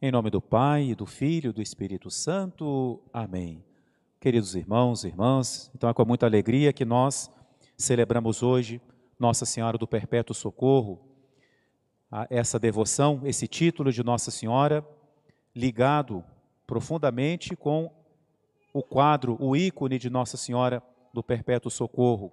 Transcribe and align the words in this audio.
Em 0.00 0.12
nome 0.12 0.30
do 0.30 0.40
Pai, 0.40 0.94
do 0.94 1.04
Filho 1.04 1.52
do 1.52 1.60
Espírito 1.60 2.08
Santo. 2.08 3.02
Amém. 3.12 3.64
Queridos 4.20 4.54
irmãos 4.54 5.02
e 5.02 5.08
irmãs, 5.08 5.72
então 5.74 5.90
é 5.90 5.92
com 5.92 6.04
muita 6.04 6.24
alegria 6.24 6.72
que 6.72 6.84
nós 6.84 7.28
celebramos 7.76 8.40
hoje 8.40 8.80
Nossa 9.18 9.44
Senhora 9.44 9.76
do 9.76 9.88
Perpétuo 9.88 10.36
Socorro, 10.36 11.00
essa 12.30 12.60
devoção, 12.60 13.22
esse 13.24 13.48
título 13.48 13.90
de 13.90 14.04
Nossa 14.04 14.30
Senhora, 14.30 14.86
ligado 15.52 16.24
profundamente 16.64 17.56
com 17.56 17.90
o 18.72 18.84
quadro, 18.84 19.36
o 19.40 19.56
ícone 19.56 19.98
de 19.98 20.08
Nossa 20.08 20.36
Senhora 20.36 20.80
do 21.12 21.24
Perpétuo 21.24 21.72
Socorro. 21.72 22.32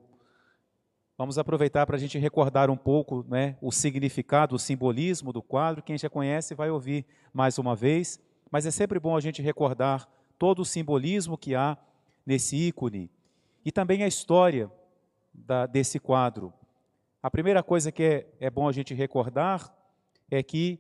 Vamos 1.18 1.38
aproveitar 1.38 1.86
para 1.86 1.96
a 1.96 2.00
gente 2.00 2.18
recordar 2.18 2.70
um 2.70 2.76
pouco 2.76 3.26
né, 3.30 3.56
o 3.62 3.72
significado, 3.72 4.54
o 4.54 4.60
simbolismo 4.60 5.32
do 5.32 5.42
quadro. 5.42 5.82
Quem 5.82 5.98
já 5.98 6.10
conhece 6.10 6.54
vai 6.54 6.70
ouvir 6.70 7.06
mais 7.34 7.58
uma 7.58 7.74
vez, 7.74 8.20
mas 8.52 8.66
é 8.66 8.72
sempre 8.72 9.00
bom 9.00 9.16
a 9.16 9.22
gente 9.22 9.42
recordar 9.42 10.10
todo 10.38 10.62
o 10.62 10.66
simbolismo 10.66 11.38
que 11.38 11.56
há 11.56 11.78
nesse 12.26 12.58
ícone 12.58 13.10
e 13.64 13.72
também 13.72 14.04
a 14.04 14.08
história 14.08 14.70
da, 15.34 15.66
desse 15.66 16.02
quadro. 16.02 16.54
A 17.24 17.32
primeira 17.32 17.64
coisa 17.64 17.94
que 17.94 18.04
é, 18.04 18.28
é 18.38 18.50
bom 18.50 18.68
a 18.68 18.74
gente 18.74 18.94
recordar 18.94 19.74
é 20.30 20.44
que 20.44 20.78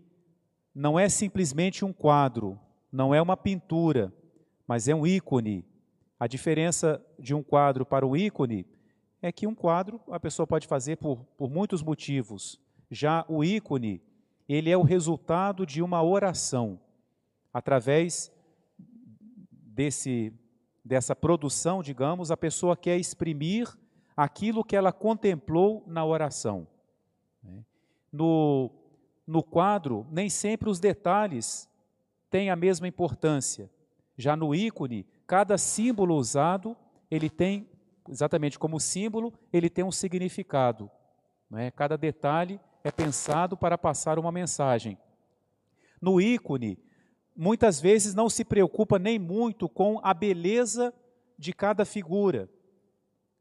não 0.74 1.00
é 1.00 1.08
simplesmente 1.08 1.86
um 1.86 1.94
quadro, 1.94 2.60
não 2.92 3.16
é 3.16 3.22
uma 3.22 3.38
pintura, 3.38 4.14
mas 4.68 4.90
é 4.90 4.94
um 4.94 5.08
ícone. 5.08 5.64
A 6.20 6.28
diferença 6.28 7.02
de 7.18 7.34
um 7.34 7.42
quadro 7.42 7.86
para 7.86 8.06
um 8.06 8.18
ícone 8.18 8.66
é 9.22 9.32
que 9.32 9.48
um 9.48 9.56
quadro 9.56 10.00
a 10.10 10.20
pessoa 10.20 10.46
pode 10.46 10.68
fazer 10.68 10.98
por, 10.98 11.18
por 11.38 11.50
muitos 11.50 11.82
motivos. 11.82 12.60
Já 12.90 13.26
o 13.28 13.44
ícone, 13.44 14.02
ele 14.48 14.70
é 14.70 14.78
o 14.78 14.84
resultado 14.84 15.66
de 15.66 15.82
uma 15.82 16.04
oração. 16.04 16.80
Através 17.54 18.32
desse, 18.78 20.34
dessa 20.84 21.16
produção, 21.16 21.82
digamos, 21.82 22.32
a 22.32 22.38
pessoa 22.38 22.78
quer 22.78 22.98
exprimir 22.98 23.76
aquilo 24.16 24.64
que 24.64 24.76
ela 24.76 24.94
contemplou 24.94 25.84
na 25.88 26.06
oração. 26.06 26.68
No, 28.12 28.72
no 29.28 29.44
quadro, 29.44 30.08
nem 30.10 30.30
sempre 30.30 30.70
os 30.70 30.80
detalhes 30.80 31.70
têm 32.30 32.50
a 32.50 32.56
mesma 32.56 32.88
importância. 32.88 33.70
Já 34.18 34.36
no 34.36 34.56
ícone, 34.56 35.06
cada 35.28 35.58
símbolo 35.58 36.16
usado, 36.16 36.78
ele 37.12 37.30
tem 37.30 37.68
exatamente 38.10 38.60
como 38.60 38.80
símbolo, 38.80 39.34
ele 39.52 39.70
tem 39.70 39.84
um 39.84 39.92
significado. 39.92 40.90
é? 41.54 41.72
Cada 41.72 41.98
detalhe 41.98 42.60
é 42.84 42.92
pensado 42.92 43.58
para 43.58 43.78
passar 43.78 44.20
uma 44.20 44.32
mensagem. 44.32 44.98
No 46.02 46.22
ícone, 46.22 46.78
muitas 47.36 47.82
vezes 47.82 48.14
não 48.14 48.30
se 48.30 48.46
preocupa 48.46 49.00
nem 49.00 49.18
muito 49.18 49.68
com 49.68 50.00
a 50.04 50.14
beleza 50.14 50.94
de 51.38 51.52
cada 51.52 51.84
figura, 51.84 52.50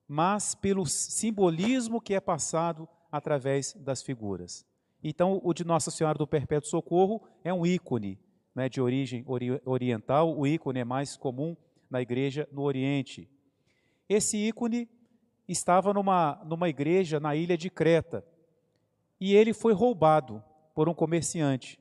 mas 0.08 0.54
pelo 0.54 0.86
simbolismo 0.86 2.00
que 2.00 2.14
é 2.14 2.20
passado 2.20 2.88
através 3.10 3.74
das 3.74 4.02
figuras. 4.02 4.66
Então, 5.02 5.40
o 5.44 5.52
de 5.52 5.64
Nossa 5.64 5.90
Senhora 5.90 6.18
do 6.18 6.26
Perpétuo 6.26 6.68
Socorro 6.68 7.22
é 7.44 7.52
um 7.52 7.66
ícone 7.66 8.18
né, 8.54 8.68
de 8.68 8.80
origem 8.80 9.24
ori 9.26 9.60
oriental, 9.64 10.36
o 10.36 10.46
ícone 10.46 10.80
é 10.80 10.84
mais 10.84 11.16
comum 11.16 11.56
na 11.90 12.00
igreja 12.00 12.48
no 12.50 12.62
Oriente. 12.62 13.28
Esse 14.08 14.36
ícone 14.36 14.88
estava 15.48 15.92
numa, 15.92 16.40
numa 16.44 16.68
igreja 16.68 17.18
na 17.18 17.34
ilha 17.34 17.56
de 17.56 17.70
Creta 17.70 18.24
e 19.20 19.34
ele 19.34 19.52
foi 19.52 19.72
roubado 19.72 20.42
por 20.74 20.88
um 20.88 20.94
comerciante. 20.94 21.78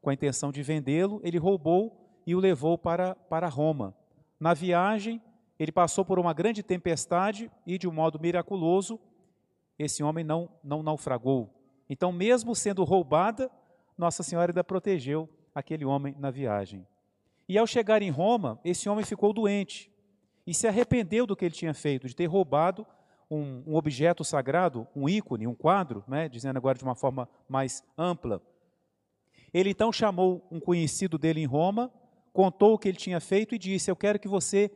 Com 0.00 0.10
a 0.10 0.14
intenção 0.14 0.52
de 0.52 0.62
vendê-lo, 0.62 1.20
ele 1.24 1.38
roubou 1.38 2.20
e 2.26 2.34
o 2.34 2.40
levou 2.40 2.76
para, 2.76 3.14
para 3.14 3.48
Roma. 3.48 3.94
Na 4.38 4.54
viagem, 4.54 5.20
ele 5.58 5.72
passou 5.72 6.04
por 6.04 6.18
uma 6.18 6.32
grande 6.32 6.62
tempestade 6.62 7.50
e, 7.66 7.78
de 7.78 7.88
um 7.88 7.92
modo 7.92 8.20
miraculoso, 8.20 9.00
esse 9.78 10.02
homem 10.02 10.24
não, 10.24 10.48
não 10.62 10.82
naufragou. 10.82 11.50
Então, 11.88 12.12
mesmo 12.12 12.54
sendo 12.54 12.84
roubada, 12.84 13.50
Nossa 13.96 14.22
Senhora 14.22 14.52
ainda 14.52 14.62
protegeu 14.62 15.28
aquele 15.54 15.84
homem 15.84 16.14
na 16.18 16.30
viagem. 16.30 16.86
E 17.48 17.56
ao 17.58 17.66
chegar 17.66 18.02
em 18.02 18.10
Roma, 18.10 18.60
esse 18.64 18.88
homem 18.88 19.04
ficou 19.04 19.32
doente 19.32 19.93
e 20.46 20.52
se 20.52 20.66
arrependeu 20.66 21.26
do 21.26 21.36
que 21.36 21.44
ele 21.44 21.54
tinha 21.54 21.74
feito, 21.74 22.06
de 22.06 22.14
ter 22.14 22.26
roubado 22.26 22.86
um, 23.30 23.62
um 23.66 23.74
objeto 23.74 24.24
sagrado, 24.24 24.86
um 24.94 25.08
ícone, 25.08 25.46
um 25.46 25.54
quadro, 25.54 26.04
né, 26.06 26.28
dizendo 26.28 26.56
agora 26.56 26.76
de 26.76 26.84
uma 26.84 26.94
forma 26.94 27.28
mais 27.48 27.82
ampla. 27.96 28.42
Ele 29.52 29.70
então 29.70 29.92
chamou 29.92 30.46
um 30.50 30.60
conhecido 30.60 31.16
dele 31.16 31.40
em 31.40 31.46
Roma, 31.46 31.92
contou 32.32 32.74
o 32.74 32.78
que 32.78 32.88
ele 32.88 32.98
tinha 32.98 33.20
feito 33.20 33.54
e 33.54 33.58
disse: 33.58 33.90
Eu 33.90 33.96
quero 33.96 34.18
que 34.18 34.28
você 34.28 34.70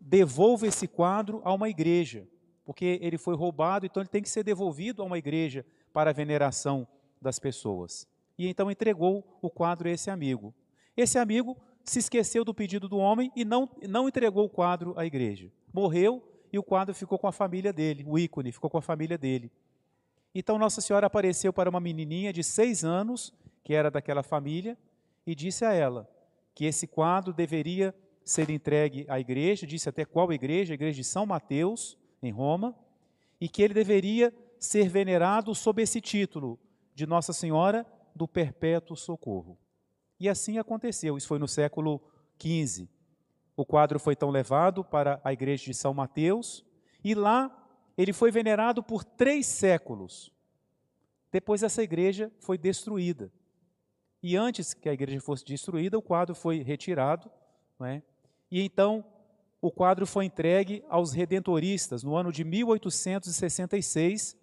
devolva 0.00 0.66
esse 0.66 0.88
quadro 0.88 1.40
a 1.44 1.52
uma 1.52 1.68
igreja, 1.68 2.26
porque 2.64 2.98
ele 3.02 3.18
foi 3.18 3.36
roubado, 3.36 3.86
então 3.86 4.02
ele 4.02 4.08
tem 4.08 4.22
que 4.22 4.30
ser 4.30 4.42
devolvido 4.42 5.02
a 5.02 5.04
uma 5.04 5.18
igreja 5.18 5.64
para 5.92 6.10
a 6.10 6.14
veneração 6.14 6.88
das 7.20 7.38
pessoas. 7.38 8.08
E 8.38 8.48
então 8.48 8.70
entregou 8.70 9.38
o 9.40 9.50
quadro 9.50 9.88
a 9.88 9.92
esse 9.92 10.10
amigo. 10.10 10.54
Esse 10.96 11.18
amigo 11.18 11.56
se 11.84 11.98
esqueceu 11.98 12.44
do 12.44 12.54
pedido 12.54 12.88
do 12.88 12.98
homem 12.98 13.30
e 13.34 13.44
não, 13.44 13.68
não 13.88 14.08
entregou 14.08 14.44
o 14.44 14.50
quadro 14.50 14.94
à 14.96 15.04
igreja. 15.04 15.50
Morreu 15.72 16.22
e 16.52 16.58
o 16.58 16.62
quadro 16.62 16.94
ficou 16.94 17.18
com 17.18 17.26
a 17.26 17.32
família 17.32 17.72
dele, 17.72 18.04
o 18.06 18.18
ícone 18.18 18.52
ficou 18.52 18.68
com 18.68 18.78
a 18.78 18.82
família 18.82 19.16
dele. 19.16 19.50
Então 20.34 20.58
Nossa 20.58 20.80
Senhora 20.80 21.06
apareceu 21.06 21.52
para 21.52 21.68
uma 21.68 21.80
menininha 21.80 22.32
de 22.32 22.42
seis 22.42 22.84
anos, 22.84 23.32
que 23.64 23.74
era 23.74 23.90
daquela 23.90 24.22
família, 24.22 24.76
e 25.26 25.34
disse 25.34 25.64
a 25.64 25.72
ela 25.72 26.08
que 26.54 26.64
esse 26.64 26.86
quadro 26.86 27.32
deveria 27.32 27.94
ser 28.24 28.50
entregue 28.50 29.04
à 29.08 29.18
igreja, 29.18 29.66
disse 29.66 29.88
até 29.88 30.04
qual 30.04 30.32
igreja, 30.32 30.72
a 30.72 30.74
igreja 30.74 30.96
de 30.96 31.04
São 31.04 31.26
Mateus, 31.26 31.98
em 32.22 32.30
Roma, 32.30 32.76
e 33.40 33.48
que 33.48 33.62
ele 33.62 33.74
deveria 33.74 34.32
ser 34.58 34.88
venerado 34.88 35.54
sob 35.54 35.82
esse 35.82 36.00
título 36.00 36.58
de 36.94 37.06
Nossa 37.06 37.32
Senhora 37.32 37.84
do 38.14 38.28
Perpétuo 38.28 38.96
Socorro. 38.96 39.58
E 40.22 40.28
assim 40.28 40.56
aconteceu, 40.56 41.18
isso 41.18 41.26
foi 41.26 41.40
no 41.40 41.48
século 41.48 42.00
XV. 42.40 42.88
O 43.56 43.66
quadro 43.66 43.98
foi 43.98 44.12
então 44.12 44.30
levado 44.30 44.84
para 44.84 45.20
a 45.24 45.32
igreja 45.32 45.64
de 45.64 45.74
São 45.74 45.92
Mateus, 45.92 46.64
e 47.02 47.12
lá 47.12 47.50
ele 47.98 48.12
foi 48.12 48.30
venerado 48.30 48.84
por 48.84 49.02
três 49.02 49.46
séculos. 49.46 50.32
Depois 51.32 51.64
essa 51.64 51.82
igreja 51.82 52.30
foi 52.38 52.56
destruída. 52.56 53.32
E 54.22 54.36
antes 54.36 54.72
que 54.72 54.88
a 54.88 54.92
igreja 54.92 55.20
fosse 55.20 55.44
destruída, 55.44 55.98
o 55.98 56.02
quadro 56.02 56.36
foi 56.36 56.62
retirado, 56.62 57.28
não 57.76 57.88
é? 57.88 58.00
e 58.48 58.62
então 58.62 59.04
o 59.60 59.72
quadro 59.72 60.06
foi 60.06 60.26
entregue 60.26 60.84
aos 60.88 61.10
redentoristas. 61.12 62.04
No 62.04 62.14
ano 62.14 62.30
de 62.30 62.44
1866, 62.44 64.36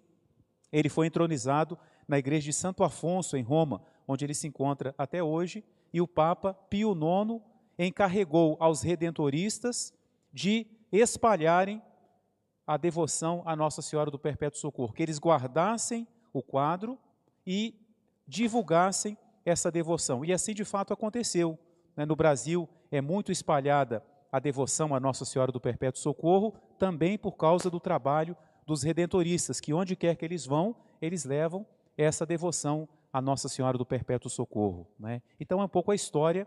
ele 0.70 0.90
foi 0.90 1.06
entronizado 1.06 1.78
na 2.06 2.18
igreja 2.18 2.44
de 2.44 2.52
Santo 2.52 2.84
Afonso, 2.84 3.34
em 3.34 3.42
Roma, 3.42 3.82
onde 4.10 4.24
ele 4.24 4.34
se 4.34 4.48
encontra 4.48 4.92
até 4.98 5.22
hoje, 5.22 5.64
e 5.92 6.00
o 6.00 6.08
Papa 6.08 6.52
Pio 6.52 6.92
IX 6.92 7.40
encarregou 7.78 8.56
aos 8.58 8.82
redentoristas 8.82 9.94
de 10.32 10.66
espalharem 10.90 11.80
a 12.66 12.76
devoção 12.76 13.42
à 13.46 13.54
Nossa 13.54 13.80
Senhora 13.80 14.10
do 14.10 14.18
Perpétuo 14.18 14.58
Socorro, 14.58 14.92
que 14.92 15.02
eles 15.02 15.20
guardassem 15.20 16.08
o 16.32 16.42
quadro 16.42 16.98
e 17.46 17.74
divulgassem 18.26 19.16
essa 19.44 19.70
devoção. 19.70 20.24
E 20.24 20.32
assim 20.32 20.54
de 20.54 20.64
fato 20.64 20.92
aconteceu. 20.92 21.56
Né? 21.96 22.04
No 22.04 22.16
Brasil 22.16 22.68
é 22.90 23.00
muito 23.00 23.30
espalhada 23.30 24.04
a 24.32 24.40
devoção 24.40 24.92
à 24.92 24.98
Nossa 24.98 25.24
Senhora 25.24 25.52
do 25.52 25.60
Perpétuo 25.60 26.00
Socorro, 26.00 26.54
também 26.78 27.16
por 27.16 27.36
causa 27.36 27.70
do 27.70 27.78
trabalho 27.78 28.36
dos 28.66 28.82
redentoristas, 28.82 29.60
que 29.60 29.72
onde 29.72 29.94
quer 29.94 30.16
que 30.16 30.24
eles 30.24 30.46
vão, 30.46 30.74
eles 31.00 31.24
levam 31.24 31.64
essa 31.96 32.26
devoção 32.26 32.88
a 33.12 33.20
Nossa 33.20 33.48
Senhora 33.48 33.76
do 33.76 33.84
Perpétuo 33.84 34.30
Socorro. 34.30 34.86
Né? 34.98 35.22
Então 35.38 35.60
é 35.60 35.64
um 35.64 35.68
pouco 35.68 35.90
a 35.90 35.94
história 35.94 36.46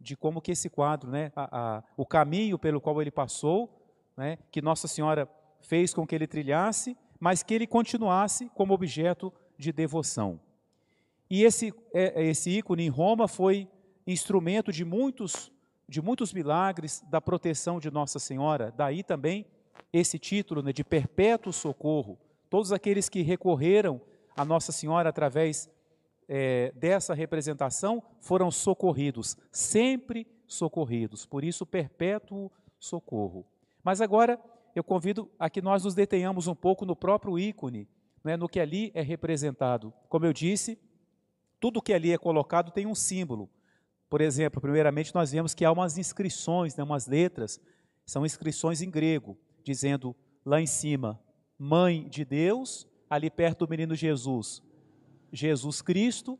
de 0.00 0.16
como 0.16 0.40
que 0.40 0.52
esse 0.52 0.70
quadro, 0.70 1.10
né, 1.10 1.30
a, 1.36 1.76
a, 1.76 1.82
o 1.96 2.06
caminho 2.06 2.58
pelo 2.58 2.80
qual 2.80 3.00
ele 3.02 3.10
passou, 3.10 3.70
né, 4.16 4.38
que 4.50 4.62
Nossa 4.62 4.88
Senhora 4.88 5.28
fez 5.60 5.92
com 5.92 6.06
que 6.06 6.14
ele 6.14 6.26
trilhasse, 6.26 6.96
mas 7.18 7.42
que 7.42 7.52
ele 7.52 7.66
continuasse 7.66 8.48
como 8.54 8.72
objeto 8.72 9.32
de 9.58 9.70
devoção. 9.72 10.40
E 11.28 11.44
esse, 11.44 11.72
é, 11.92 12.22
é, 12.22 12.26
esse 12.26 12.50
ícone 12.50 12.84
em 12.84 12.88
Roma 12.88 13.28
foi 13.28 13.68
instrumento 14.06 14.72
de 14.72 14.84
muitos, 14.84 15.52
de 15.86 16.00
muitos 16.00 16.32
milagres 16.32 17.04
da 17.08 17.20
proteção 17.20 17.78
de 17.78 17.90
Nossa 17.90 18.18
Senhora, 18.18 18.72
daí 18.74 19.02
também 19.02 19.44
esse 19.92 20.18
título 20.18 20.62
né, 20.62 20.72
de 20.72 20.82
perpétuo 20.82 21.52
socorro. 21.52 22.18
Todos 22.48 22.72
aqueles 22.72 23.08
que 23.08 23.22
recorreram 23.22 24.00
a 24.36 24.44
Nossa 24.44 24.72
Senhora 24.72 25.10
através 25.10 25.68
é, 26.32 26.72
dessa 26.76 27.12
representação 27.12 28.00
foram 28.20 28.52
socorridos, 28.52 29.36
sempre 29.50 30.24
socorridos, 30.46 31.26
por 31.26 31.42
isso 31.42 31.66
perpétuo 31.66 32.52
socorro. 32.78 33.44
Mas 33.82 34.00
agora 34.00 34.38
eu 34.72 34.84
convido 34.84 35.28
a 35.36 35.50
que 35.50 35.60
nós 35.60 35.82
nos 35.82 35.92
detenhamos 35.92 36.46
um 36.46 36.54
pouco 36.54 36.86
no 36.86 36.94
próprio 36.94 37.36
ícone, 37.36 37.88
né, 38.22 38.36
no 38.36 38.48
que 38.48 38.60
ali 38.60 38.92
é 38.94 39.02
representado. 39.02 39.92
Como 40.08 40.24
eu 40.24 40.32
disse, 40.32 40.78
tudo 41.58 41.82
que 41.82 41.92
ali 41.92 42.12
é 42.12 42.18
colocado 42.18 42.70
tem 42.70 42.86
um 42.86 42.94
símbolo. 42.94 43.50
Por 44.08 44.20
exemplo, 44.20 44.60
primeiramente 44.60 45.12
nós 45.12 45.32
vemos 45.32 45.52
que 45.52 45.64
há 45.64 45.72
umas 45.72 45.98
inscrições, 45.98 46.76
né, 46.76 46.84
umas 46.84 47.08
letras, 47.08 47.60
são 48.06 48.24
inscrições 48.24 48.80
em 48.82 48.90
grego, 48.90 49.36
dizendo 49.64 50.14
lá 50.46 50.60
em 50.60 50.66
cima, 50.66 51.20
Mãe 51.58 52.08
de 52.08 52.24
Deus, 52.24 52.86
ali 53.08 53.28
perto 53.28 53.66
do 53.66 53.70
menino 53.70 53.96
Jesus, 53.96 54.62
Jesus 55.32 55.82
Cristo, 55.82 56.38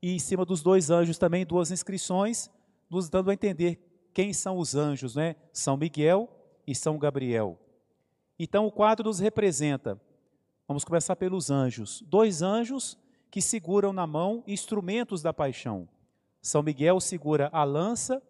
e 0.00 0.14
em 0.14 0.18
cima 0.18 0.44
dos 0.44 0.62
dois 0.62 0.90
anjos 0.90 1.18
também 1.18 1.44
duas 1.44 1.70
inscrições, 1.70 2.50
nos 2.88 3.08
dando 3.08 3.30
a 3.30 3.34
entender 3.34 3.78
quem 4.14 4.32
são 4.32 4.58
os 4.58 4.74
anjos, 4.74 5.14
né? 5.14 5.36
São 5.52 5.76
Miguel 5.76 6.28
e 6.66 6.74
São 6.74 6.98
Gabriel. 6.98 7.58
Então 8.38 8.66
o 8.66 8.72
quadro 8.72 9.08
nos 9.08 9.18
representa, 9.18 10.00
vamos 10.66 10.84
começar 10.84 11.16
pelos 11.16 11.50
anjos, 11.50 12.02
dois 12.06 12.40
anjos 12.42 12.96
que 13.30 13.42
seguram 13.42 13.92
na 13.92 14.06
mão 14.06 14.42
instrumentos 14.46 15.22
da 15.22 15.32
paixão. 15.32 15.88
São 16.40 16.62
Miguel 16.62 17.00
segura 17.00 17.50
a 17.52 17.64
lança, 17.64 18.22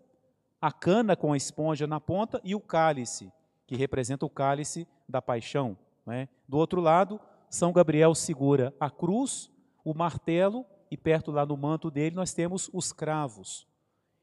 a 0.60 0.72
cana 0.72 1.14
com 1.14 1.32
a 1.32 1.36
esponja 1.36 1.86
na 1.86 2.00
ponta 2.00 2.40
e 2.42 2.54
o 2.54 2.60
cálice, 2.60 3.30
que 3.66 3.76
representa 3.76 4.26
o 4.26 4.30
cálice 4.30 4.88
da 5.08 5.22
paixão. 5.22 5.76
Né? 6.06 6.28
Do 6.48 6.56
outro 6.56 6.80
lado, 6.80 7.20
São 7.50 7.72
Gabriel 7.72 8.14
segura 8.14 8.74
a 8.80 8.90
cruz, 8.90 9.50
o 9.88 9.94
martelo 9.94 10.66
e 10.90 10.98
perto 10.98 11.30
lá 11.30 11.46
no 11.46 11.56
manto 11.56 11.90
dele 11.90 12.14
nós 12.14 12.34
temos 12.34 12.68
os 12.74 12.92
cravos. 12.92 13.66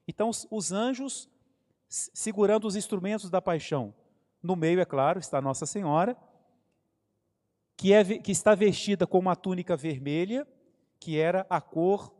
Então, 0.07 0.29
os 0.51 0.71
anjos 0.71 1.27
segurando 1.89 2.67
os 2.67 2.75
instrumentos 2.75 3.31
da 3.31 3.41
paixão. 3.41 3.91
No 4.43 4.55
meio, 4.55 4.79
é 4.79 4.85
claro, 4.85 5.17
está 5.17 5.41
Nossa 5.41 5.65
Senhora, 5.65 6.15
que, 7.75 7.93
é, 7.93 8.03
que 8.19 8.31
está 8.31 8.53
vestida 8.53 9.07
com 9.07 9.17
uma 9.17 9.35
túnica 9.35 9.75
vermelha, 9.75 10.47
que 10.99 11.17
era 11.17 11.47
a 11.49 11.59
cor 11.59 12.13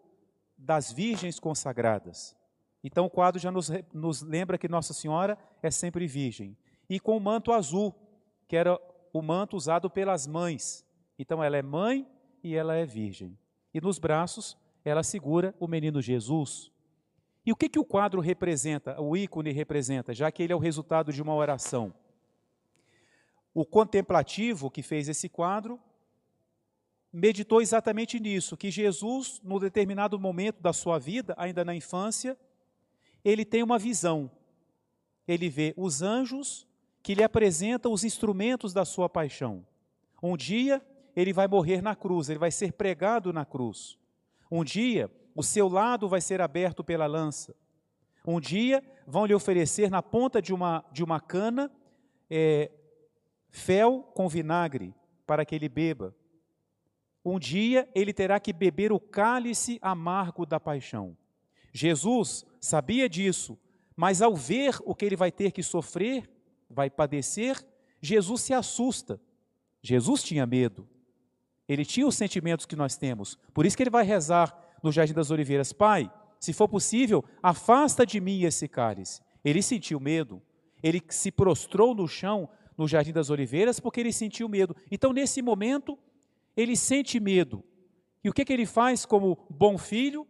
das 0.58 0.92
virgens 0.92 1.40
consagradas. 1.40 2.36
Então, 2.84 3.06
o 3.06 3.10
quadro 3.12 3.40
já 3.40 3.52
nos, 3.52 3.70
nos 3.94 4.24
lembra 4.24 4.58
que 4.58 4.68
Nossa 4.68 4.92
Senhora 4.92 5.38
é 5.62 5.70
sempre 5.70 6.08
virgem. 6.08 6.58
E 6.90 7.00
com 7.00 7.16
o 7.16 7.22
manto 7.22 7.52
azul, 7.52 7.94
que 8.48 8.56
era 8.56 8.80
o 9.14 9.22
manto 9.22 9.56
usado 9.56 9.88
pelas 9.88 10.26
mães. 10.26 10.84
Então, 11.20 11.44
ela 11.44 11.58
é 11.58 11.62
mãe 11.62 12.08
e 12.46 12.56
ela 12.56 12.76
é 12.76 12.86
virgem 12.86 13.36
e 13.74 13.82
nos 13.82 13.98
braços 13.98 14.56
ela 14.86 15.02
segura 15.02 15.54
o 15.60 15.68
menino 15.68 16.00
Jesus. 16.00 16.72
E 17.44 17.52
o 17.52 17.56
que, 17.56 17.68
que 17.68 17.80
o 17.80 17.84
quadro 17.84 18.22
representa, 18.22 19.02
o 19.02 19.18
ícone 19.18 19.52
representa, 19.52 20.14
já 20.14 20.32
que 20.32 20.44
ele 20.44 20.54
é 20.54 20.56
o 20.56 20.60
resultado 20.60 21.12
de 21.12 21.22
uma 21.22 21.34
oração? 21.34 21.92
O 23.52 23.66
contemplativo 23.66 24.70
que 24.70 24.82
fez 24.82 25.10
esse 25.10 25.28
quadro 25.28 25.80
meditou 27.12 27.62
exatamente 27.62 28.20
nisso, 28.20 28.56
que 28.56 28.70
Jesus, 28.70 29.42
no 29.44 29.60
determinado 29.60 30.20
momento 30.20 30.62
da 30.62 30.72
sua 30.72 31.00
vida, 31.00 31.34
ainda 31.38 31.66
na 31.66 31.76
infância, 31.76 32.38
ele 33.24 33.44
tem 33.44 33.64
uma 33.64 33.80
visão. 33.80 34.30
Ele 35.28 35.50
vê 35.50 35.74
os 35.76 36.02
anjos 36.02 36.68
que 37.02 37.16
lhe 37.16 37.24
apresentam 37.24 37.92
os 37.92 38.04
instrumentos 38.04 38.72
da 38.72 38.86
sua 38.86 39.10
paixão. 39.10 39.66
Um 40.22 40.38
dia 40.38 40.82
ele 41.16 41.32
vai 41.32 41.48
morrer 41.48 41.82
na 41.82 41.96
cruz, 41.96 42.30
ele 42.30 42.40
vai 42.40 42.52
ser 42.52 42.74
pregado 42.74 43.32
na 43.32 43.46
cruz. 43.46 43.98
Um 44.52 44.64
dia, 44.64 45.10
o 45.36 45.42
seu 45.42 45.68
lado 45.68 46.08
vai 46.08 46.22
ser 46.22 46.42
aberto 46.42 46.84
pela 46.84 47.06
lança. 47.06 47.56
Um 48.28 48.40
dia, 48.40 48.84
vão 49.08 49.26
lhe 49.26 49.34
oferecer 49.34 49.90
na 49.90 50.02
ponta 50.02 50.42
de 50.42 50.54
uma, 50.54 50.84
de 50.92 51.04
uma 51.04 51.20
cana 51.20 51.72
é, 52.30 52.72
fel 53.50 54.02
com 54.14 54.28
vinagre 54.28 54.94
para 55.26 55.46
que 55.46 55.56
ele 55.56 55.70
beba. 55.70 56.16
Um 57.24 57.40
dia, 57.40 57.90
ele 57.96 58.14
terá 58.14 58.40
que 58.40 58.54
beber 58.54 58.92
o 58.92 59.00
cálice 59.00 59.80
amargo 59.82 60.46
da 60.46 60.60
paixão. 60.60 61.18
Jesus 61.74 62.46
sabia 62.60 63.10
disso, 63.10 63.58
mas 63.96 64.22
ao 64.22 64.36
ver 64.36 64.78
o 64.86 64.94
que 64.94 65.06
ele 65.06 65.16
vai 65.16 65.32
ter 65.32 65.52
que 65.52 65.64
sofrer, 65.64 66.30
vai 66.70 66.90
padecer, 66.90 67.66
Jesus 68.02 68.42
se 68.42 68.54
assusta. 68.54 69.20
Jesus 69.82 70.24
tinha 70.24 70.46
medo. 70.46 70.88
Ele 71.68 71.86
tinha 71.86 72.08
os 72.08 72.16
sentimentos 72.16 72.66
que 72.66 72.76
nós 72.76 72.96
temos. 72.96 73.38
Por 73.54 73.66
isso 73.66 73.76
que 73.76 73.84
ele 73.84 73.90
vai 73.90 74.06
rezar 74.06 74.56
no 74.84 74.92
Jardim 74.92 75.14
das 75.14 75.32
Oliveiras: 75.32 75.74
Pai, 75.74 76.12
se 76.40 76.54
for 76.54 76.68
possível, 76.68 77.24
afasta 77.42 78.06
de 78.06 78.20
mim 78.20 78.44
esse 78.44 78.68
cálice. 78.68 79.22
Ele 79.44 79.62
sentiu 79.62 80.00
medo. 80.00 80.42
Ele 80.84 81.02
se 81.10 81.32
prostrou 81.32 81.96
no 81.96 82.08
chão 82.08 82.48
no 82.78 82.88
Jardim 82.88 83.12
das 83.12 83.30
Oliveiras 83.30 83.80
porque 83.80 84.00
ele 84.00 84.14
sentiu 84.14 84.48
medo. 84.48 84.76
Então, 84.92 85.12
nesse 85.12 85.42
momento, 85.42 85.98
ele 86.56 86.76
sente 86.76 87.20
medo. 87.20 87.64
E 88.24 88.30
o 88.30 88.34
que, 88.34 88.46
que 88.46 88.54
ele 88.54 88.66
faz 88.66 89.06
como 89.06 89.38
bom 89.50 89.78
filho? 89.78 90.28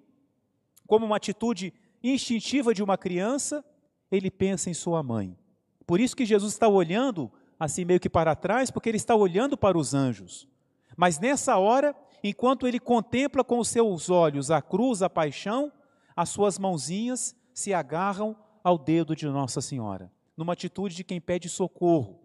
Como 0.88 1.06
uma 1.06 1.18
atitude 1.18 1.74
instintiva 2.04 2.74
de 2.74 2.84
uma 2.84 2.98
criança, 2.98 3.66
ele 4.12 4.30
pensa 4.30 4.70
em 4.70 4.74
sua 4.74 5.02
mãe. 5.02 5.38
Por 5.86 6.00
isso 6.00 6.16
que 6.16 6.26
Jesus 6.26 6.54
está 6.54 6.68
olhando 6.68 7.32
assim 7.60 7.86
meio 7.86 8.00
que 8.00 8.10
para 8.10 8.36
trás, 8.36 8.70
porque 8.70 8.90
ele 8.90 8.98
está 8.98 9.16
olhando 9.16 9.58
para 9.58 9.78
os 9.78 9.94
anjos. 9.94 10.48
Mas 10.96 11.20
nessa 11.20 11.58
hora, 11.58 11.96
enquanto 12.24 12.68
ele 12.68 12.80
contempla 12.80 13.44
com 13.44 13.60
os 13.60 13.68
seus 13.68 14.10
olhos 14.10 14.50
a 14.50 14.62
cruz, 14.62 15.02
a 15.02 15.10
paixão, 15.10 15.72
as 16.16 16.30
suas 16.30 16.58
mãozinhas 16.58 17.36
se 17.54 17.74
agarram 17.74 18.36
ao 18.64 18.78
dedo 18.78 19.16
de 19.16 19.28
Nossa 19.28 19.62
Senhora, 19.62 20.12
numa 20.36 20.54
atitude 20.54 20.96
de 20.96 21.04
quem 21.04 21.22
pede 21.22 21.50
socorro, 21.50 22.20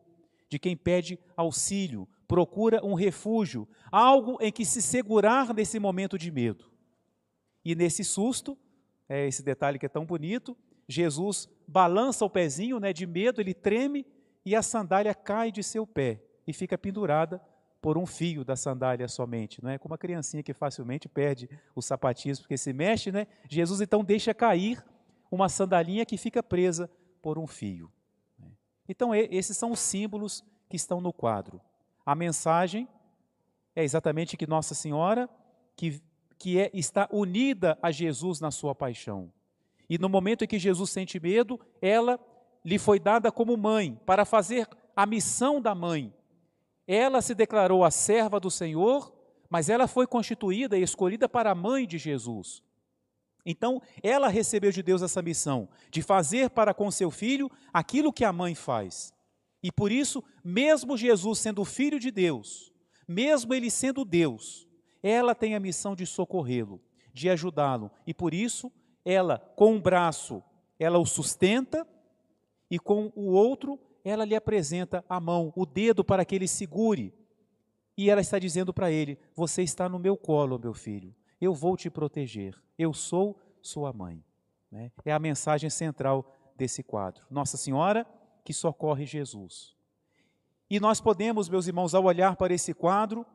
de 0.48 0.58
quem 0.58 0.76
pede 0.76 1.18
auxílio, 1.36 2.08
procura 2.26 2.84
um 2.84 2.94
refúgio, 2.94 3.68
algo 3.90 4.38
em 4.40 4.52
que 4.52 4.64
se 4.64 4.80
segurar 4.80 5.52
nesse 5.52 5.78
momento 5.78 6.16
de 6.16 6.30
medo. 6.30 6.70
E 7.64 7.74
nesse 7.74 8.04
susto, 8.04 8.56
é 9.08 9.26
esse 9.26 9.42
detalhe 9.42 9.78
que 9.78 9.86
é 9.86 9.88
tão 9.88 10.06
bonito, 10.06 10.56
Jesus 10.88 11.48
balança 11.66 12.24
o 12.24 12.30
pezinho, 12.30 12.80
né, 12.80 12.92
de 12.92 13.06
medo, 13.06 13.40
ele 13.40 13.54
treme 13.54 14.06
e 14.44 14.56
a 14.56 14.62
sandália 14.62 15.14
cai 15.14 15.52
de 15.52 15.62
seu 15.62 15.86
pé 15.86 16.22
e 16.46 16.52
fica 16.52 16.78
pendurada 16.78 17.40
por 17.80 17.96
um 17.96 18.04
fio 18.04 18.44
da 18.44 18.56
sandália 18.56 19.08
somente, 19.08 19.62
não 19.62 19.70
é? 19.70 19.78
Como 19.78 19.92
uma 19.92 19.98
criancinha 19.98 20.42
que 20.42 20.52
facilmente 20.52 21.08
perde 21.08 21.48
os 21.74 21.86
sapatinhos 21.86 22.38
porque 22.38 22.56
se 22.56 22.72
mexe, 22.72 23.10
né? 23.10 23.26
Jesus 23.48 23.80
então 23.80 24.04
deixa 24.04 24.34
cair 24.34 24.84
uma 25.30 25.48
sandalinha 25.48 26.04
que 26.04 26.16
fica 26.16 26.42
presa 26.42 26.90
por 27.22 27.38
um 27.38 27.46
fio. 27.46 27.90
Né? 28.38 28.48
Então 28.88 29.14
esses 29.14 29.56
são 29.56 29.70
os 29.70 29.80
símbolos 29.80 30.44
que 30.68 30.76
estão 30.76 31.00
no 31.00 31.12
quadro. 31.12 31.60
A 32.04 32.14
mensagem 32.14 32.88
é 33.74 33.82
exatamente 33.82 34.36
que 34.36 34.46
Nossa 34.46 34.74
Senhora, 34.74 35.28
que, 35.76 36.02
que 36.38 36.58
é, 36.58 36.70
está 36.74 37.08
unida 37.10 37.78
a 37.82 37.90
Jesus 37.90 38.40
na 38.40 38.50
sua 38.50 38.74
paixão. 38.74 39.32
E 39.88 39.98
no 39.98 40.08
momento 40.08 40.44
em 40.44 40.46
que 40.46 40.58
Jesus 40.58 40.90
sente 40.90 41.18
medo, 41.18 41.58
ela 41.80 42.18
lhe 42.64 42.78
foi 42.78 43.00
dada 43.00 43.32
como 43.32 43.56
mãe, 43.56 43.98
para 44.04 44.24
fazer 44.24 44.68
a 44.94 45.06
missão 45.06 45.60
da 45.60 45.74
mãe, 45.74 46.12
ela 46.92 47.22
se 47.22 47.36
declarou 47.36 47.84
a 47.84 47.90
serva 47.92 48.40
do 48.40 48.50
Senhor, 48.50 49.14
mas 49.48 49.68
ela 49.68 49.86
foi 49.86 50.08
constituída 50.08 50.76
e 50.76 50.82
escolhida 50.82 51.28
para 51.28 51.52
a 51.52 51.54
mãe 51.54 51.86
de 51.86 51.98
Jesus. 51.98 52.64
Então, 53.46 53.80
ela 54.02 54.26
recebeu 54.26 54.72
de 54.72 54.82
Deus 54.82 55.00
essa 55.00 55.22
missão 55.22 55.68
de 55.88 56.02
fazer 56.02 56.50
para 56.50 56.74
com 56.74 56.90
seu 56.90 57.08
filho 57.08 57.48
aquilo 57.72 58.12
que 58.12 58.24
a 58.24 58.32
mãe 58.32 58.56
faz. 58.56 59.14
E 59.62 59.70
por 59.70 59.92
isso, 59.92 60.20
mesmo 60.42 60.96
Jesus 60.96 61.38
sendo 61.38 61.64
filho 61.64 62.00
de 62.00 62.10
Deus, 62.10 62.72
mesmo 63.06 63.54
ele 63.54 63.70
sendo 63.70 64.04
Deus, 64.04 64.66
ela 65.00 65.32
tem 65.32 65.54
a 65.54 65.60
missão 65.60 65.94
de 65.94 66.04
socorrê-lo, 66.04 66.82
de 67.14 67.30
ajudá-lo. 67.30 67.92
E 68.04 68.12
por 68.12 68.34
isso, 68.34 68.70
ela, 69.04 69.38
com 69.54 69.74
um 69.74 69.80
braço, 69.80 70.42
ela 70.76 70.98
o 70.98 71.06
sustenta 71.06 71.86
e 72.68 72.80
com 72.80 73.12
o 73.14 73.26
outro, 73.26 73.78
ela 74.04 74.24
lhe 74.24 74.34
apresenta 74.34 75.04
a 75.08 75.20
mão, 75.20 75.52
o 75.56 75.66
dedo 75.66 76.04
para 76.04 76.24
que 76.24 76.34
ele 76.34 76.48
segure. 76.48 77.14
E 77.96 78.08
ela 78.08 78.20
está 78.20 78.38
dizendo 78.38 78.72
para 78.72 78.90
ele: 78.90 79.18
Você 79.34 79.62
está 79.62 79.88
no 79.88 79.98
meu 79.98 80.16
colo, 80.16 80.58
meu 80.58 80.74
filho. 80.74 81.14
Eu 81.40 81.54
vou 81.54 81.76
te 81.76 81.90
proteger. 81.90 82.60
Eu 82.78 82.92
sou 82.92 83.38
sua 83.60 83.92
mãe. 83.92 84.24
Né? 84.70 84.90
É 85.04 85.12
a 85.12 85.18
mensagem 85.18 85.68
central 85.70 86.36
desse 86.56 86.82
quadro. 86.82 87.24
Nossa 87.30 87.56
Senhora 87.56 88.06
que 88.44 88.52
socorre 88.52 89.06
Jesus. 89.06 89.74
E 90.68 90.78
nós 90.78 91.00
podemos, 91.00 91.48
meus 91.48 91.66
irmãos, 91.66 91.94
ao 91.94 92.04
olhar 92.04 92.36
para 92.36 92.54
esse 92.54 92.72
quadro, 92.72 93.26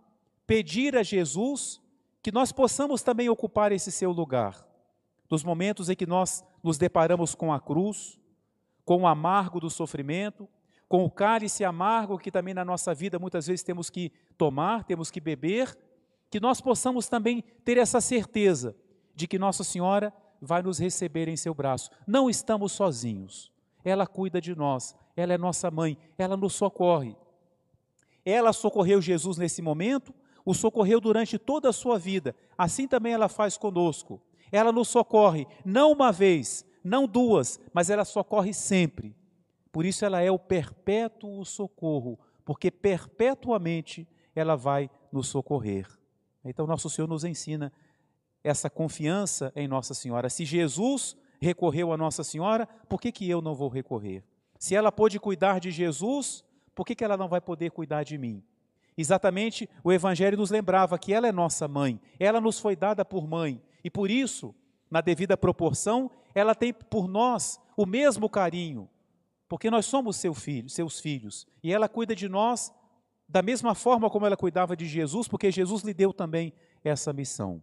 pedir 0.48 0.96
a 0.96 1.04
Jesus 1.04 1.82
que 2.22 2.32
nós 2.32 2.52
possamos 2.52 3.04
também 3.04 3.30
ocupar 3.30 3.72
esse 3.72 3.92
seu 3.92 4.12
lugar. 4.12 4.66
Nos 5.30 5.44
momentos 5.44 5.90
em 5.90 5.96
que 5.96 6.06
nós 6.06 6.44
nos 6.64 6.78
deparamos 6.78 7.36
com 7.36 7.52
a 7.52 7.60
cruz, 7.60 8.20
com 8.86 9.02
o 9.02 9.08
amargo 9.08 9.60
do 9.60 9.70
sofrimento, 9.70 10.48
com 10.88 11.04
o 11.04 11.10
cálice 11.10 11.66
amargo 11.66 12.18
que 12.18 12.32
também 12.32 12.54
na 12.54 12.64
nossa 12.64 12.94
vida 12.94 13.18
muitas 13.18 13.48
vezes 13.48 13.64
temos 13.64 13.90
que 13.90 14.12
tomar, 14.38 14.84
temos 14.84 15.10
que 15.10 15.20
beber, 15.20 15.76
que 16.30 16.40
nós 16.40 16.62
possamos 16.62 17.10
também 17.10 17.44
ter 17.64 17.78
essa 17.78 18.00
certeza 18.00 18.76
de 19.16 19.28
que 19.28 19.40
Nossa 19.40 19.64
Senhora 19.64 20.14
vai 20.42 20.62
nos 20.62 20.78
receber 20.78 21.28
em 21.28 21.36
seu 21.36 21.54
braço. 21.54 21.90
Não 22.06 22.30
estamos 22.30 22.74
sozinhos. 22.74 23.52
Ela 23.84 24.06
cuida 24.06 24.42
de 24.42 24.56
nós, 24.56 24.96
ela 25.16 25.34
é 25.34 25.38
nossa 25.38 25.72
mãe, 25.72 25.98
ela 26.18 26.36
nos 26.36 26.54
socorre. 26.54 27.16
Ela 28.26 28.52
socorreu 28.52 29.02
Jesus 29.02 29.38
nesse 29.38 29.62
momento, 29.62 30.14
o 30.44 30.54
socorreu 30.54 31.00
durante 31.00 31.38
toda 31.38 31.70
a 31.70 31.74
sua 31.74 31.98
vida. 31.98 32.36
Assim 32.58 32.88
também 32.88 33.14
ela 33.14 33.30
faz 33.30 33.58
conosco. 33.58 34.22
ela 34.52 34.72
nos 34.72 34.88
socorre, 34.88 35.48
não 35.64 35.92
uma 35.92 36.12
vez, 36.12 36.66
não 36.86 37.08
duas, 37.08 37.60
mas 37.74 37.90
ela 37.90 38.06
socorre 38.06 38.54
sempre. 38.54 39.16
Por 39.72 39.86
isso 39.86 40.06
ela 40.06 40.22
é 40.22 40.30
o 40.30 40.38
perpétuo 40.38 41.44
socorro, 41.44 42.20
porque 42.46 42.70
perpetuamente 42.70 44.08
ela 44.36 44.56
vai 44.56 44.90
nos 45.12 45.28
socorrer. 45.28 45.88
Então 46.46 46.68
nosso 46.68 46.90
Senhor 46.90 47.08
nos 47.08 47.24
ensina 47.24 47.74
essa 48.44 48.70
confiança 48.70 49.52
em 49.56 49.68
Nossa 49.68 49.96
Senhora. 49.96 50.30
Se 50.30 50.46
Jesus 50.46 51.18
recorreu 51.42 51.92
a 51.92 51.98
Nossa 51.98 52.24
Senhora, 52.24 52.68
por 52.88 53.02
que, 53.02 53.12
que 53.12 53.28
eu 53.28 53.42
não 53.42 53.56
vou 53.56 53.68
recorrer? 53.68 54.24
Se 54.60 54.76
ela 54.76 54.92
pôde 54.92 55.20
cuidar 55.20 55.60
de 55.60 55.72
Jesus, 55.72 56.46
por 56.76 56.86
que, 56.86 56.94
que 56.94 57.04
ela 57.04 57.18
não 57.18 57.28
vai 57.28 57.42
poder 57.42 57.72
cuidar 57.72 58.04
de 58.04 58.18
mim? 58.18 58.44
Exatamente, 58.96 59.68
o 59.84 59.92
Evangelho 59.92 60.38
nos 60.38 60.52
lembrava 60.52 60.98
que 61.00 61.12
ela 61.12 61.28
é 61.28 61.32
nossa 61.32 61.68
mãe, 61.68 62.00
ela 62.20 62.40
nos 62.40 62.60
foi 62.60 62.76
dada 62.76 63.04
por 63.04 63.28
mãe, 63.28 63.62
e 63.84 63.90
por 63.90 64.10
isso, 64.10 64.56
na 64.90 65.02
devida 65.02 65.36
proporção, 65.36 66.10
ela 66.34 66.54
tem 66.54 66.74
por 66.74 67.08
nós 67.08 67.60
o 67.76 67.86
mesmo 67.86 68.30
carinho, 68.30 68.90
porque 69.48 69.70
nós 69.70 69.86
somos 69.86 70.16
seu 70.16 70.34
filho, 70.34 70.70
seus 70.70 71.00
filhos, 71.00 71.48
e 71.64 71.74
ela 71.74 71.90
cuida 71.90 72.16
de 72.16 72.28
nós 72.28 72.74
da 73.28 73.42
mesma 73.42 73.74
forma 73.74 74.10
como 74.10 74.26
ela 74.26 74.38
cuidava 74.38 74.76
de 74.76 74.86
Jesus, 74.86 75.28
porque 75.28 75.52
Jesus 75.52 75.82
lhe 75.84 75.94
deu 75.94 76.14
também 76.14 76.54
essa 76.84 77.12
missão. 77.12 77.62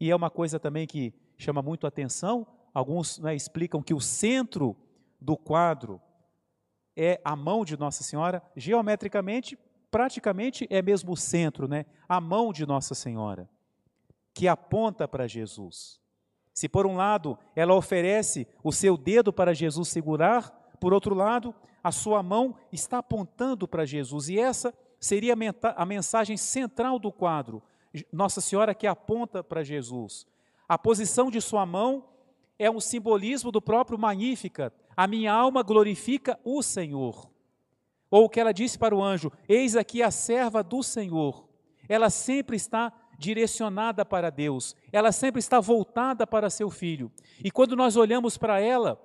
E 0.00 0.10
é 0.10 0.16
uma 0.16 0.30
coisa 0.30 0.58
também 0.58 0.86
que 0.86 1.14
chama 1.38 1.62
muito 1.62 1.86
atenção, 1.86 2.46
alguns 2.74 3.18
né, 3.18 3.34
explicam 3.34 3.82
que 3.82 3.94
o 3.94 4.00
centro 4.00 4.76
do 5.20 5.36
quadro 5.36 6.00
é 6.96 7.20
a 7.24 7.36
mão 7.36 7.64
de 7.64 7.76
Nossa 7.76 8.02
Senhora, 8.02 8.42
geometricamente 8.56 9.56
praticamente 9.90 10.66
é 10.68 10.82
mesmo 10.82 11.12
o 11.12 11.16
centro, 11.16 11.66
né? 11.66 11.86
A 12.08 12.20
mão 12.20 12.52
de 12.52 12.66
Nossa 12.66 12.94
Senhora, 12.94 13.48
que 14.34 14.48
aponta 14.48 15.06
para 15.08 15.26
Jesus. 15.26 16.00
Se 16.56 16.70
por 16.70 16.86
um 16.86 16.96
lado 16.96 17.38
ela 17.54 17.74
oferece 17.74 18.48
o 18.64 18.72
seu 18.72 18.96
dedo 18.96 19.30
para 19.30 19.52
Jesus 19.52 19.90
segurar, 19.90 20.72
por 20.80 20.94
outro 20.94 21.14
lado, 21.14 21.54
a 21.84 21.92
sua 21.92 22.22
mão 22.22 22.56
está 22.72 22.96
apontando 22.96 23.68
para 23.68 23.84
Jesus. 23.84 24.30
E 24.30 24.40
essa 24.40 24.72
seria 24.98 25.34
a 25.76 25.84
mensagem 25.84 26.38
central 26.38 26.98
do 26.98 27.12
quadro. 27.12 27.62
Nossa 28.10 28.40
Senhora 28.40 28.74
que 28.74 28.86
aponta 28.86 29.44
para 29.44 29.62
Jesus. 29.62 30.26
A 30.66 30.78
posição 30.78 31.30
de 31.30 31.42
sua 31.42 31.66
mão 31.66 32.08
é 32.58 32.70
um 32.70 32.80
simbolismo 32.80 33.52
do 33.52 33.60
próprio 33.60 33.98
Magnífica. 33.98 34.72
A 34.96 35.06
minha 35.06 35.34
alma 35.34 35.62
glorifica 35.62 36.40
o 36.42 36.62
Senhor. 36.62 37.30
Ou 38.10 38.24
o 38.24 38.28
que 38.30 38.40
ela 38.40 38.52
disse 38.52 38.78
para 38.78 38.96
o 38.96 39.04
anjo: 39.04 39.30
Eis 39.46 39.76
aqui 39.76 40.02
a 40.02 40.10
serva 40.10 40.62
do 40.62 40.82
Senhor. 40.82 41.46
Ela 41.86 42.08
sempre 42.08 42.56
está 42.56 42.90
direcionada 43.18 44.04
para 44.04 44.30
Deus, 44.30 44.76
ela 44.92 45.12
sempre 45.12 45.38
está 45.38 45.60
voltada 45.60 46.26
para 46.26 46.50
seu 46.50 46.70
filho. 46.70 47.10
E 47.42 47.50
quando 47.50 47.76
nós 47.76 47.96
olhamos 47.96 48.36
para 48.36 48.60
ela, 48.60 49.00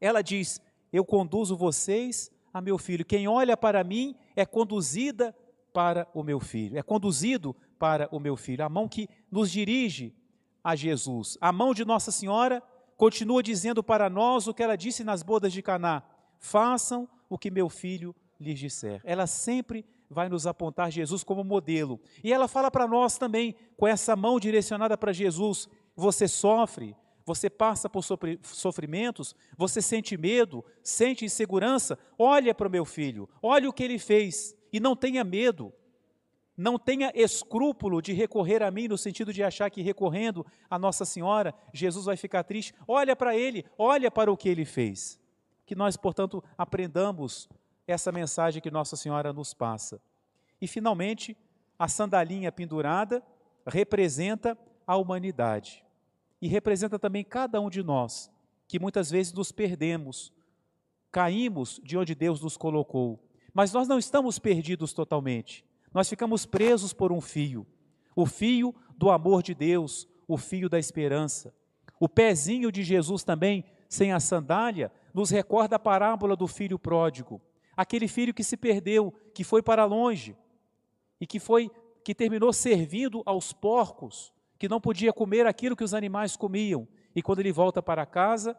ela 0.00 0.22
diz: 0.22 0.60
Eu 0.92 1.04
conduzo 1.04 1.56
vocês 1.56 2.30
a 2.52 2.60
meu 2.60 2.78
filho. 2.78 3.04
Quem 3.04 3.26
olha 3.26 3.56
para 3.56 3.82
mim 3.82 4.14
é 4.36 4.46
conduzida 4.46 5.36
para 5.72 6.06
o 6.14 6.22
meu 6.22 6.38
filho, 6.38 6.78
é 6.78 6.82
conduzido 6.82 7.54
para 7.78 8.08
o 8.12 8.20
meu 8.20 8.36
filho. 8.36 8.64
A 8.64 8.68
mão 8.68 8.88
que 8.88 9.08
nos 9.30 9.50
dirige 9.50 10.14
a 10.62 10.74
Jesus. 10.74 11.36
A 11.40 11.52
mão 11.52 11.74
de 11.74 11.84
Nossa 11.84 12.10
Senhora 12.10 12.62
continua 12.96 13.42
dizendo 13.42 13.82
para 13.82 14.08
nós 14.08 14.46
o 14.46 14.54
que 14.54 14.62
ela 14.62 14.76
disse 14.76 15.02
nas 15.04 15.22
bodas 15.22 15.52
de 15.52 15.60
Caná: 15.60 16.02
Façam 16.38 17.08
o 17.28 17.36
que 17.36 17.50
meu 17.50 17.68
filho 17.68 18.14
lhes 18.40 18.58
disser. 18.58 19.00
Ela 19.04 19.26
sempre 19.26 19.84
vai 20.10 20.28
nos 20.28 20.46
apontar 20.46 20.90
Jesus 20.90 21.24
como 21.24 21.44
modelo. 21.44 22.00
E 22.22 22.32
ela 22.32 22.48
fala 22.48 22.70
para 22.70 22.86
nós 22.86 23.18
também, 23.18 23.54
com 23.76 23.86
essa 23.86 24.14
mão 24.14 24.38
direcionada 24.38 24.96
para 24.96 25.12
Jesus: 25.12 25.68
você 25.96 26.28
sofre, 26.28 26.96
você 27.24 27.48
passa 27.48 27.88
por 27.88 28.02
sofrimentos, 28.42 29.34
você 29.56 29.80
sente 29.80 30.16
medo, 30.16 30.64
sente 30.82 31.24
insegurança, 31.24 31.98
olha 32.18 32.54
para 32.54 32.68
o 32.68 32.70
meu 32.70 32.84
filho, 32.84 33.28
olha 33.42 33.68
o 33.68 33.72
que 33.72 33.82
ele 33.82 33.98
fez 33.98 34.54
e 34.72 34.78
não 34.78 34.94
tenha 34.94 35.24
medo. 35.24 35.72
Não 36.56 36.78
tenha 36.78 37.10
escrúpulo 37.16 38.00
de 38.00 38.12
recorrer 38.12 38.62
a 38.62 38.70
mim, 38.70 38.86
no 38.86 38.96
sentido 38.96 39.32
de 39.32 39.42
achar 39.42 39.68
que 39.70 39.82
recorrendo 39.82 40.46
a 40.70 40.78
Nossa 40.78 41.04
Senhora, 41.04 41.52
Jesus 41.72 42.04
vai 42.04 42.16
ficar 42.16 42.44
triste. 42.44 42.72
Olha 42.86 43.16
para 43.16 43.36
ele, 43.36 43.64
olha 43.76 44.08
para 44.08 44.30
o 44.30 44.36
que 44.36 44.48
ele 44.48 44.64
fez. 44.64 45.20
Que 45.66 45.74
nós, 45.74 45.96
portanto, 45.96 46.44
aprendamos 46.56 47.48
essa 47.86 48.10
mensagem 48.10 48.62
que 48.62 48.70
Nossa 48.70 48.96
Senhora 48.96 49.32
nos 49.32 49.52
passa. 49.52 50.00
E, 50.60 50.66
finalmente, 50.66 51.36
a 51.78 51.88
sandalinha 51.88 52.50
pendurada 52.50 53.22
representa 53.66 54.56
a 54.86 54.96
humanidade 54.96 55.84
e 56.40 56.48
representa 56.48 56.98
também 56.98 57.24
cada 57.24 57.60
um 57.60 57.70
de 57.70 57.82
nós, 57.82 58.30
que 58.68 58.78
muitas 58.78 59.10
vezes 59.10 59.32
nos 59.32 59.50
perdemos, 59.52 60.32
caímos 61.10 61.80
de 61.82 61.96
onde 61.96 62.14
Deus 62.14 62.40
nos 62.40 62.56
colocou. 62.56 63.22
Mas 63.52 63.72
nós 63.72 63.88
não 63.88 63.98
estamos 63.98 64.38
perdidos 64.38 64.92
totalmente, 64.92 65.64
nós 65.92 66.08
ficamos 66.08 66.44
presos 66.44 66.92
por 66.92 67.12
um 67.12 67.20
fio 67.20 67.66
o 68.14 68.26
fio 68.26 68.74
do 68.96 69.10
amor 69.10 69.42
de 69.42 69.54
Deus, 69.54 70.08
o 70.28 70.36
fio 70.36 70.68
da 70.68 70.78
esperança. 70.78 71.54
O 71.98 72.08
pezinho 72.08 72.70
de 72.70 72.82
Jesus 72.82 73.24
também, 73.24 73.64
sem 73.88 74.12
a 74.12 74.20
sandália, 74.20 74.92
nos 75.12 75.30
recorda 75.30 75.76
a 75.76 75.78
parábola 75.78 76.36
do 76.36 76.46
filho 76.46 76.78
pródigo, 76.78 77.40
aquele 77.76 78.08
filho 78.08 78.34
que 78.34 78.44
se 78.44 78.56
perdeu, 78.56 79.12
que 79.34 79.44
foi 79.44 79.62
para 79.62 79.84
longe 79.84 80.36
e 81.20 81.26
que 81.26 81.38
foi 81.38 81.70
que 82.04 82.14
terminou 82.14 82.52
servindo 82.52 83.22
aos 83.24 83.52
porcos, 83.52 84.32
que 84.58 84.68
não 84.68 84.80
podia 84.80 85.12
comer 85.12 85.46
aquilo 85.46 85.76
que 85.76 85.84
os 85.84 85.94
animais 85.94 86.36
comiam. 86.36 86.86
E 87.14 87.22
quando 87.22 87.40
ele 87.40 87.52
volta 87.52 87.82
para 87.82 88.04
casa, 88.04 88.56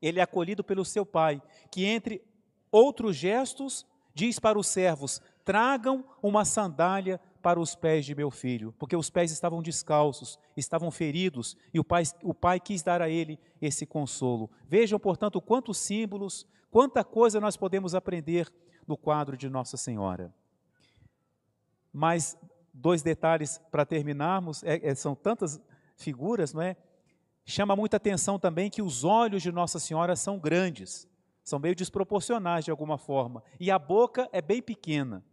ele 0.00 0.18
é 0.18 0.22
acolhido 0.22 0.64
pelo 0.64 0.84
seu 0.84 1.04
pai, 1.04 1.42
que 1.70 1.84
entre 1.84 2.22
outros 2.70 3.16
gestos 3.16 3.86
diz 4.14 4.38
para 4.38 4.58
os 4.58 4.66
servos: 4.66 5.20
"Tragam 5.44 6.04
uma 6.22 6.44
sandália 6.44 7.20
para 7.44 7.60
os 7.60 7.74
pés 7.74 8.06
de 8.06 8.14
meu 8.14 8.30
filho, 8.30 8.74
porque 8.78 8.96
os 8.96 9.10
pés 9.10 9.30
estavam 9.30 9.62
descalços, 9.62 10.38
estavam 10.56 10.90
feridos, 10.90 11.54
e 11.74 11.78
o 11.78 11.84
pai, 11.84 12.04
o 12.22 12.32
pai 12.32 12.58
quis 12.58 12.82
dar 12.82 13.02
a 13.02 13.10
ele 13.10 13.38
esse 13.60 13.84
consolo. 13.84 14.50
Vejam, 14.66 14.98
portanto, 14.98 15.42
quantos 15.42 15.76
símbolos, 15.76 16.46
quanta 16.74 17.04
coisa 17.04 17.40
nós 17.40 17.56
podemos 17.56 17.94
aprender 17.94 18.52
no 18.84 18.96
quadro 18.96 19.36
de 19.36 19.48
Nossa 19.48 19.76
Senhora. 19.76 20.34
Mas 21.92 22.36
dois 22.72 23.00
detalhes 23.00 23.60
para 23.70 23.86
terminarmos, 23.86 24.64
é, 24.64 24.84
é, 24.84 24.92
são 24.92 25.14
tantas 25.14 25.62
figuras, 25.96 26.52
não 26.52 26.60
é? 26.60 26.76
Chama 27.46 27.76
muita 27.76 27.96
atenção 27.96 28.40
também 28.40 28.68
que 28.68 28.82
os 28.82 29.04
olhos 29.04 29.40
de 29.40 29.52
Nossa 29.52 29.78
Senhora 29.78 30.16
são 30.16 30.36
grandes, 30.36 31.06
são 31.44 31.60
meio 31.60 31.76
desproporcionais 31.76 32.64
de 32.64 32.72
alguma 32.72 32.98
forma, 32.98 33.44
e 33.60 33.70
a 33.70 33.78
boca 33.78 34.28
é 34.32 34.42
bem 34.42 34.60
pequena. 34.60 35.24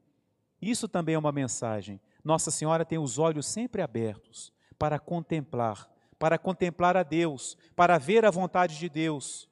Isso 0.61 0.87
também 0.87 1.15
é 1.15 1.17
uma 1.17 1.31
mensagem. 1.31 1.99
Nossa 2.23 2.51
Senhora 2.51 2.85
tem 2.85 2.99
os 2.99 3.17
olhos 3.17 3.47
sempre 3.47 3.81
abertos 3.81 4.53
para 4.77 4.99
contemplar, 4.99 5.89
para 6.19 6.37
contemplar 6.37 6.95
a 6.95 7.01
Deus, 7.01 7.57
para 7.75 7.97
ver 7.97 8.25
a 8.25 8.29
vontade 8.29 8.77
de 8.77 8.87
Deus. 8.87 9.49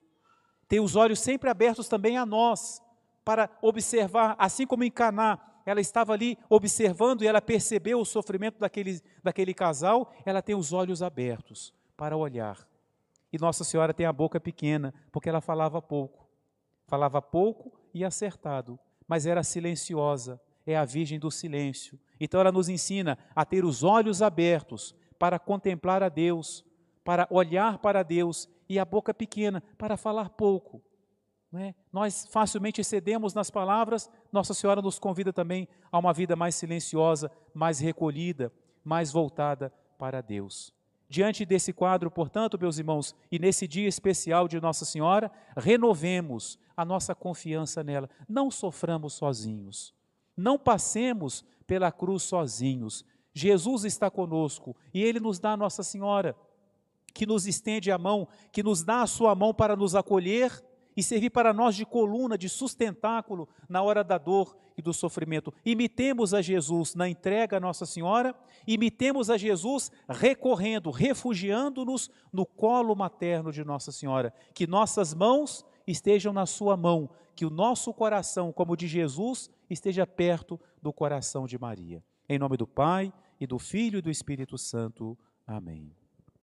Tem 0.69 0.79
os 0.79 0.95
olhos 0.95 1.19
sempre 1.19 1.49
abertos 1.49 1.89
também 1.89 2.15
a 2.15 2.25
nós, 2.25 2.81
para 3.25 3.49
observar, 3.61 4.35
assim 4.39 4.65
como 4.65 4.83
em 4.83 4.91
Caná, 4.91 5.39
ela 5.65 5.81
estava 5.81 6.13
ali 6.13 6.37
observando 6.47 7.23
e 7.23 7.27
ela 7.27 7.41
percebeu 7.41 7.99
o 7.99 8.05
sofrimento 8.05 8.59
daquele, 8.59 9.01
daquele 9.21 9.53
casal, 9.53 10.13
ela 10.25 10.41
tem 10.41 10.55
os 10.55 10.71
olhos 10.71 11.01
abertos 11.01 11.73
para 11.97 12.15
olhar. 12.15 12.67
E 13.33 13.37
Nossa 13.37 13.63
Senhora 13.63 13.93
tem 13.93 14.05
a 14.05 14.13
boca 14.13 14.39
pequena, 14.39 14.93
porque 15.11 15.27
ela 15.27 15.41
falava 15.41 15.81
pouco. 15.81 16.27
Falava 16.87 17.21
pouco 17.21 17.71
e 17.93 18.05
acertado, 18.05 18.79
mas 19.07 19.25
era 19.25 19.43
silenciosa, 19.43 20.39
é 20.65 20.77
a 20.77 20.85
Virgem 20.85 21.19
do 21.19 21.29
Silêncio. 21.29 21.99
Então 22.19 22.39
ela 22.39 22.51
nos 22.51 22.69
ensina 22.69 23.17
a 23.35 23.43
ter 23.43 23.65
os 23.65 23.83
olhos 23.83 24.21
abertos 24.21 24.95
para 25.17 25.37
contemplar 25.37 26.01
a 26.03 26.09
Deus, 26.09 26.63
para 27.03 27.27
olhar 27.29 27.79
para 27.79 28.03
Deus, 28.03 28.47
e 28.69 28.77
a 28.77 28.85
boca 28.85 29.13
pequena 29.13 29.61
para 29.77 29.97
falar 29.97 30.29
pouco. 30.29 30.81
É? 31.51 31.73
Nós 31.91 32.27
facilmente 32.29 32.79
excedemos 32.79 33.33
nas 33.33 33.49
palavras, 33.49 34.07
Nossa 34.31 34.53
Senhora 34.53 34.83
nos 34.83 34.99
convida 34.99 35.33
também 35.33 35.67
a 35.91 35.97
uma 35.97 36.13
vida 36.13 36.35
mais 36.35 36.53
silenciosa, 36.53 37.31
mais 37.55 37.79
recolhida, 37.79 38.53
mais 38.83 39.11
voltada 39.11 39.73
para 39.97 40.21
Deus. 40.21 40.71
Diante 41.09 41.43
desse 41.43 41.73
quadro, 41.73 42.11
portanto, 42.11 42.59
meus 42.59 42.77
irmãos, 42.77 43.15
e 43.31 43.39
nesse 43.39 43.67
dia 43.67 43.87
especial 43.87 44.47
de 44.47 44.61
Nossa 44.61 44.85
Senhora, 44.85 45.31
renovemos 45.57 46.59
a 46.77 46.85
nossa 46.85 47.15
confiança 47.15 47.83
nela. 47.83 48.07
Não 48.27 48.51
soframos 48.51 49.13
sozinhos. 49.13 49.91
Não 50.37 50.59
passemos 50.59 51.43
pela 51.65 51.91
cruz 51.91 52.21
sozinhos. 52.21 53.03
Jesus 53.33 53.85
está 53.85 54.11
conosco 54.11 54.75
e 54.93 55.03
ele 55.03 55.19
nos 55.19 55.39
dá 55.39 55.57
Nossa 55.57 55.81
Senhora, 55.81 56.35
que 57.13 57.25
nos 57.25 57.47
estende 57.47 57.91
a 57.91 57.97
mão, 57.97 58.27
que 58.51 58.63
nos 58.63 58.83
dá 58.83 59.01
a 59.01 59.07
sua 59.07 59.33
mão 59.35 59.53
para 59.53 59.75
nos 59.75 59.95
acolher 59.95 60.63
e 60.95 61.03
servir 61.03 61.29
para 61.29 61.53
nós 61.53 61.75
de 61.75 61.85
coluna, 61.85 62.37
de 62.37 62.49
sustentáculo 62.49 63.47
na 63.67 63.81
hora 63.81 64.03
da 64.03 64.17
dor 64.17 64.57
e 64.77 64.81
do 64.81 64.93
sofrimento. 64.93 65.53
Imitemos 65.65 66.33
a 66.33 66.41
Jesus 66.41 66.95
na 66.95 67.07
entrega 67.07 67.57
a 67.57 67.59
Nossa 67.59 67.85
Senhora, 67.85 68.35
imitemos 68.67 69.29
a 69.29 69.37
Jesus 69.37 69.91
recorrendo, 70.07 70.91
refugiando-nos 70.91 72.09
no 72.31 72.45
colo 72.45 72.95
materno 72.95 73.51
de 73.51 73.63
Nossa 73.63 73.91
Senhora. 73.91 74.33
Que 74.53 74.67
nossas 74.67 75.13
mãos 75.13 75.65
estejam 75.87 76.33
na 76.33 76.45
Sua 76.45 76.75
mão, 76.75 77.09
que 77.35 77.45
o 77.45 77.49
nosso 77.49 77.93
coração, 77.93 78.51
como 78.51 78.73
o 78.73 78.77
de 78.77 78.87
Jesus, 78.87 79.49
esteja 79.69 80.05
perto 80.05 80.59
do 80.81 80.91
coração 80.91 81.47
de 81.47 81.57
Maria. 81.57 82.03
Em 82.27 82.37
nome 82.37 82.57
do 82.57 82.67
Pai, 82.67 83.13
e 83.39 83.47
do 83.47 83.57
Filho 83.57 83.99
e 83.99 84.01
do 84.01 84.11
Espírito 84.11 84.57
Santo. 84.57 85.17
Amém. 85.47 85.98